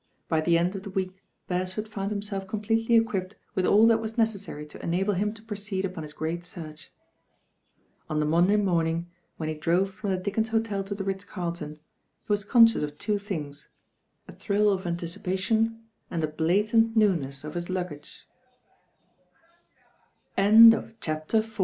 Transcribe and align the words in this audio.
By 0.27 0.41
the 0.41 0.57
end 0.57 0.75
of 0.75 0.81
the 0.81 0.89
week 0.89 1.21
Beresford 1.47 1.87
found 1.87 2.11
him 2.11 2.23
self 2.23 2.47
completely 2.47 2.95
equipped 2.95 3.35
with 3.53 3.67
all 3.67 3.85
that 3.85 4.01
was 4.01 4.17
necessary 4.17 4.65
to 4.65 4.81
enable 4.81 5.13
him 5.13 5.31
to 5.35 5.43
proceed 5.43 5.85
upon 5.85 6.01
his 6.01 6.13
great 6.13 6.43
search. 6.43 6.89
On 8.09 8.19
the 8.19 8.25
Monday 8.25 8.55
morning 8.55 9.11
when 9.37 9.47
he 9.47 9.53
drove 9.53 9.91
from 9.91 10.09
the 10.09 10.17
Dickens 10.17 10.49
Hotel 10.49 10.83
to 10.85 10.95
the 10.95 11.03
Ritz 11.03 11.23
Carlton, 11.23 11.73
he 11.75 12.25
was 12.27 12.43
conscious 12.43 12.81
of 12.81 12.97
two 12.97 13.19
things, 13.19 13.69
a 14.27 14.31
thrill 14.31 14.71
of 14.71 14.87
anticipation 14.87 15.83
and 16.09 16.23
the 16.23 16.25
blatant 16.25 16.97